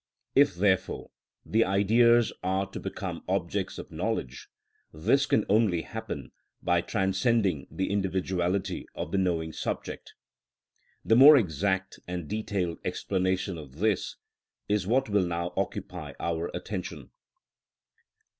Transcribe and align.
If, 0.33 0.55
therefore, 0.55 1.11
the 1.45 1.63
Ideas 1.63 2.33
are 2.41 2.65
to 2.71 2.79
become 2.79 3.23
objects 3.29 3.77
of 3.77 3.91
knowledge, 3.91 4.49
this 4.91 5.27
can 5.27 5.45
only 5.47 5.83
happen 5.83 6.31
by 6.59 6.81
transcending 6.81 7.67
the 7.69 7.91
individuality 7.91 8.87
of 8.95 9.11
the 9.11 9.19
knowing 9.19 9.53
subject. 9.53 10.15
The 11.05 11.15
more 11.15 11.37
exact 11.37 11.99
and 12.07 12.27
detailed 12.27 12.79
explanation 12.83 13.59
of 13.59 13.75
this 13.75 14.15
is 14.67 14.87
what 14.87 15.07
will 15.07 15.27
now 15.27 15.53
occupy 15.55 16.13
our 16.19 16.49
attention. 16.51 17.11